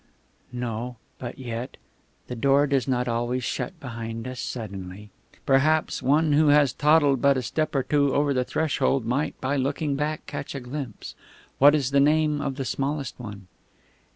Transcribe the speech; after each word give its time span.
"No; 0.51 0.95
but 1.19 1.37
yet.... 1.37 1.77
The 2.25 2.35
door 2.35 2.65
does 2.65 2.87
not 2.87 3.07
always 3.07 3.43
shut 3.43 3.79
behind 3.79 4.27
us 4.27 4.39
suddenly. 4.39 5.11
Perhaps 5.45 6.01
one 6.01 6.31
who 6.31 6.47
has 6.47 6.73
toddled 6.73 7.21
but 7.21 7.37
a 7.37 7.43
step 7.43 7.75
or 7.75 7.83
two 7.83 8.11
over 8.15 8.33
the 8.33 8.43
threshold 8.43 9.05
might, 9.05 9.39
by 9.39 9.57
looking 9.57 9.95
back, 9.95 10.25
catch 10.25 10.55
a 10.55 10.59
glimpse.... 10.59 11.13
What 11.59 11.75
is 11.75 11.91
the 11.91 11.99
name 11.99 12.41
of 12.41 12.55
the 12.55 12.65
smallest 12.65 13.13
one?" 13.19 13.45